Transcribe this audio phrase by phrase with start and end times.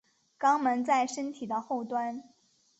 [0.39, 2.23] 肛门在身体的后端。